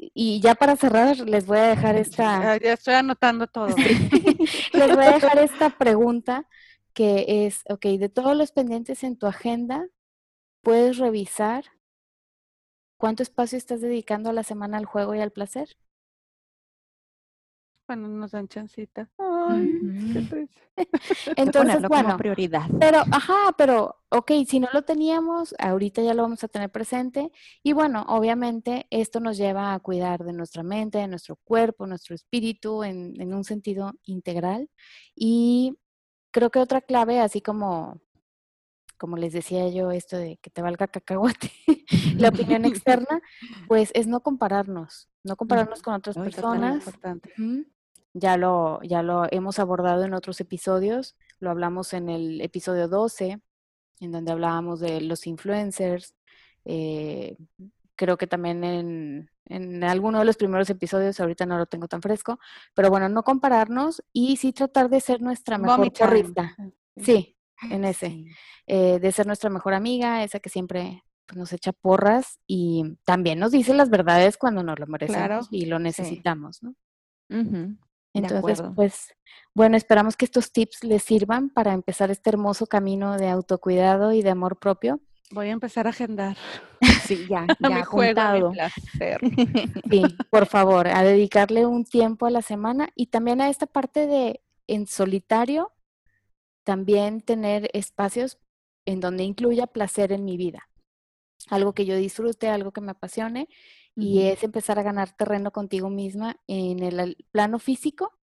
Y 0.02 0.40
ya 0.40 0.56
para 0.56 0.78
cerrar, 0.78 1.18
les 1.20 1.46
voy 1.46 1.58
a 1.58 1.64
dejar 1.64 1.98
esta... 1.98 2.58
Ya, 2.58 2.74
estoy 2.74 2.94
anotando 2.94 3.48
todo. 3.48 3.68
les 4.74 4.96
voy 4.96 5.06
a 5.06 5.12
dejar 5.12 5.38
esta 5.40 5.70
pregunta 5.72 6.48
que 6.94 7.46
es, 7.46 7.64
ok, 7.70 7.86
de 8.00 8.10
todos 8.10 8.36
los 8.36 8.52
pendientes 8.52 9.04
en 9.04 9.18
tu 9.18 9.28
agenda, 9.28 9.88
puedes 10.62 10.98
revisar 10.98 11.66
cuánto 12.98 13.24
espacio 13.24 13.58
estás 13.58 13.82
dedicando 13.82 14.30
a 14.30 14.34
la 14.34 14.44
semana 14.44 14.78
al 14.78 14.86
juego 14.86 15.16
y 15.16 15.20
al 15.20 15.32
placer. 15.32 15.76
Bueno, 17.90 18.08
nos 18.08 18.30
dan 18.30 18.48
chancita. 18.48 19.10
Entonces, 21.36 21.82
bueno, 21.88 22.18
prioridad. 22.18 22.70
Pero, 22.80 23.00
ajá, 23.00 23.56
pero, 23.58 23.96
ok, 24.10 24.32
si 24.48 24.60
no 24.60 24.68
lo 24.72 24.84
teníamos, 24.84 25.56
ahorita 25.58 26.04
ya 26.04 26.14
lo 26.14 26.22
vamos 26.22 26.44
a 26.44 26.48
tener 26.50 26.70
presente. 26.70 27.32
Y 27.64 27.74
bueno, 27.74 28.06
obviamente 28.08 28.86
esto 28.92 29.20
nos 29.20 29.38
lleva 29.38 29.74
a 29.74 29.80
cuidar 29.80 30.24
de 30.24 30.34
nuestra 30.34 30.62
mente, 30.62 31.00
de 31.00 31.08
nuestro 31.08 31.36
cuerpo, 31.38 31.88
nuestro 31.88 32.14
espíritu 32.14 32.84
en, 32.84 33.20
en 33.20 33.34
un 33.34 33.44
sentido 33.44 33.94
integral. 34.04 34.70
Y 35.16 35.76
creo 36.30 36.52
que 36.52 36.60
otra 36.60 36.82
clave, 36.82 37.22
así 37.22 37.42
como 37.42 38.00
como 39.00 39.16
les 39.16 39.34
decía 39.34 39.68
yo, 39.70 39.92
esto 39.92 40.18
de 40.18 40.38
que 40.38 40.50
te 40.50 40.62
valga 40.62 40.88
cacahuate, 40.88 41.52
la 42.18 42.30
opinión 42.30 42.66
externa, 42.66 43.22
pues 43.68 43.92
es 43.96 44.08
no 44.08 44.20
compararnos, 44.20 45.10
no 45.24 45.38
compararnos 45.38 45.82
con 45.82 45.96
otras 45.96 46.18
personas. 46.18 46.84
Ya 48.14 48.38
lo, 48.38 48.82
ya 48.84 49.04
lo 49.04 49.28
hemos 49.32 49.60
abordado 49.60 50.04
en 50.04 50.14
otros 50.14 50.42
episodios, 50.42 51.16
lo 51.40 51.52
hablamos 51.52 51.94
en 51.94 52.10
el 52.10 52.42
episodio 52.42 52.88
12, 52.88 53.40
en 54.00 54.12
donde 54.12 54.32
hablábamos 54.32 54.80
de 54.80 55.02
los 55.02 55.28
influencers, 55.28 56.16
eh, 56.66 57.38
creo 57.96 58.18
que 58.18 58.28
también 58.28 58.64
en, 58.64 59.30
en 59.46 59.84
alguno 59.84 60.20
de 60.20 60.26
los 60.26 60.38
primeros 60.38 60.70
episodios, 60.70 61.20
ahorita 61.20 61.46
no 61.46 61.58
lo 61.58 61.66
tengo 61.66 61.88
tan 61.88 62.02
fresco, 62.02 62.40
pero 62.74 62.90
bueno, 62.90 63.10
no 63.10 63.24
compararnos 63.24 64.04
y 64.14 64.38
sí 64.38 64.54
tratar 64.54 64.90
de 64.90 65.02
ser 65.02 65.22
nuestra 65.22 65.58
mejor 65.58 65.92
corrista. 65.92 66.56
Sí, 66.96 67.36
en 67.70 67.86
ese, 67.86 68.26
eh, 68.68 69.00
de 69.00 69.12
ser 69.12 69.28
nuestra 69.28 69.50
mejor 69.50 69.74
amiga, 69.74 70.24
esa 70.24 70.40
que 70.40 70.50
siempre 70.50 71.04
pues, 71.26 71.38
nos 71.38 71.52
echa 71.52 71.74
porras 71.74 72.40
y 72.48 72.98
también 73.04 73.40
nos 73.40 73.52
dice 73.52 73.74
las 73.74 73.90
verdades 73.90 74.38
cuando 74.38 74.64
nos 74.64 74.80
lo 74.80 74.88
merecemos 74.88 75.48
y 75.52 75.66
lo 75.66 75.80
necesitamos, 75.80 76.64
¿no? 76.64 76.76
Entonces, 78.20 78.62
pues, 78.76 79.14
bueno, 79.54 79.78
esperamos 79.78 80.16
que 80.16 80.26
estos 80.26 80.52
tips 80.52 80.84
les 80.84 81.04
sirvan 81.04 81.50
para 81.50 81.74
empezar 81.74 82.12
este 82.12 82.30
hermoso 82.30 82.68
camino 82.68 83.18
de 83.18 83.30
autocuidado 83.30 84.14
y 84.14 84.22
de 84.22 84.30
amor 84.30 84.58
propio. 84.60 85.00
Voy 85.32 85.50
a 85.50 85.52
empezar 85.52 85.88
a 85.88 85.92
agendar. 85.92 86.38
Sí, 87.08 87.28
ya, 87.30 87.46
ya 87.60 87.86
juntado. 87.86 88.52
Sí, 89.90 90.04
por 90.30 90.46
favor, 90.46 90.88
a 90.88 91.04
dedicarle 91.04 91.66
un 91.66 91.84
tiempo 91.84 92.26
a 92.26 92.30
la 92.30 92.42
semana 92.42 92.90
y 92.96 93.08
también 93.08 93.42
a 93.42 93.50
esta 93.50 93.66
parte 93.66 94.08
de 94.08 94.42
en 94.68 94.88
solitario, 94.88 95.74
también 96.64 97.22
tener 97.22 97.70
espacios 97.74 98.38
en 98.86 99.00
donde 99.00 99.24
incluya 99.24 99.68
placer 99.68 100.12
en 100.12 100.24
mi 100.24 100.38
vida. 100.38 100.69
Algo 101.48 101.74
que 101.74 101.86
yo 101.86 101.96
disfrute, 101.96 102.50
algo 102.50 102.72
que 102.72 102.82
me 102.82 102.92
apasione 102.92 103.48
y 103.96 104.22
es 104.24 104.44
empezar 104.44 104.80
a 104.80 104.84
ganar 104.84 105.12
terreno 105.16 105.52
contigo 105.52 105.90
misma 105.90 106.40
en 106.48 106.84
el 106.84 107.18
plano 107.32 107.60
físico, 107.60 108.14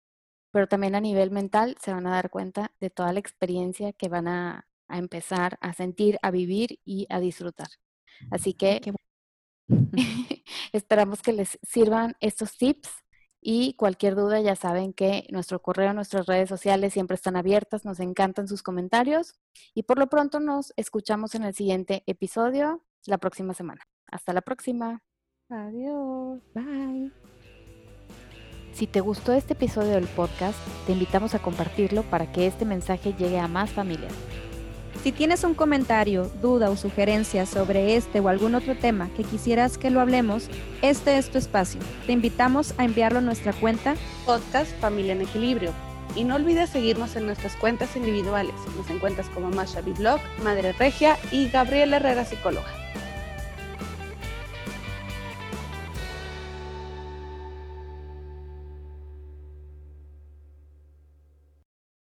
pero 0.51 0.67
también 0.67 0.95
a 0.95 1.01
nivel 1.01 1.31
mental 1.31 1.77
se 1.79 1.93
van 1.93 2.07
a 2.07 2.11
dar 2.11 2.29
cuenta 2.29 2.71
de 2.79 2.89
toda 2.89 3.13
la 3.13 3.19
experiencia 3.19 3.93
que 3.93 4.09
van 4.09 4.27
a, 4.27 4.67
empezar 4.89 5.57
a 5.59 5.73
sentir, 5.73 6.17
a 6.21 6.31
vivir 6.31 6.79
y 6.85 7.07
a 7.09 7.19
disfrutar. 7.19 7.67
Así 8.31 8.53
que 8.53 8.81
esperamos 10.71 11.21
que 11.21 11.33
les 11.33 11.59
sirvan 11.61 12.15
estos 12.21 12.57
tips 12.57 12.89
y 13.41 13.75
cualquier 13.75 14.15
duda 14.15 14.39
ya 14.39 14.55
saben 14.55 14.93
que 14.93 15.27
nuestro 15.29 15.61
correo, 15.61 15.93
nuestras 15.93 16.25
redes 16.25 16.49
sociales 16.49 16.93
siempre 16.93 17.15
están 17.15 17.35
abiertas, 17.35 17.85
nos 17.85 17.99
encantan 17.99 18.47
sus 18.47 18.63
comentarios 18.63 19.35
y 19.73 19.83
por 19.83 19.99
lo 19.99 20.07
pronto 20.07 20.39
nos 20.39 20.73
escuchamos 20.75 21.35
en 21.35 21.43
el 21.43 21.53
siguiente 21.53 22.03
episodio 22.07 22.83
la 23.05 23.17
próxima 23.17 23.53
semana. 23.53 23.81
Hasta 24.11 24.33
la 24.33 24.41
próxima. 24.41 24.99
Adiós. 25.49 26.41
Bye. 26.53 27.11
Si 28.73 28.85
te 28.85 28.99
gustó 28.99 29.33
este 29.33 29.53
episodio 29.53 29.93
del 29.93 30.07
podcast, 30.07 30.59
te 30.85 30.91
invitamos 30.91 31.33
a 31.33 31.39
compartirlo 31.39 32.03
para 32.03 32.31
que 32.31 32.45
este 32.45 32.63
mensaje 32.63 33.13
llegue 33.13 33.39
a 33.39 33.47
más 33.47 33.71
familias. 33.71 34.13
Si 35.03 35.11
tienes 35.11 35.43
un 35.43 35.53
comentario, 35.53 36.25
duda 36.41 36.69
o 36.69 36.75
sugerencia 36.75 37.45
sobre 37.45 37.95
este 37.95 38.19
o 38.19 38.29
algún 38.29 38.55
otro 38.55 38.75
tema 38.75 39.09
que 39.15 39.23
quisieras 39.23 39.77
que 39.77 39.89
lo 39.89 40.01
hablemos, 40.01 40.49
este 40.81 41.17
es 41.17 41.29
tu 41.31 41.37
espacio. 41.37 41.79
Te 42.05 42.11
invitamos 42.11 42.73
a 42.77 42.83
enviarlo 42.83 43.19
a 43.19 43.21
nuestra 43.21 43.53
cuenta 43.53 43.95
Podcast 44.25 44.71
Familia 44.79 45.13
en 45.13 45.21
Equilibrio. 45.21 45.71
Y 46.15 46.23
no 46.23 46.35
olvides 46.35 46.69
seguirnos 46.69 47.15
en 47.15 47.25
nuestras 47.25 47.55
cuentas 47.55 47.95
individuales. 47.95 48.55
Nos 48.75 48.89
encuentras 48.89 49.29
como 49.29 49.49
Masha 49.49 49.81
Blog, 49.81 50.19
Madre 50.43 50.73
Regia 50.73 51.17
y 51.31 51.47
Gabriela 51.49 51.97
Herrera 51.97 52.25
Psicóloga. 52.25 52.86